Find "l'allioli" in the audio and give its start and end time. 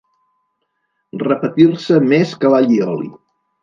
2.57-3.17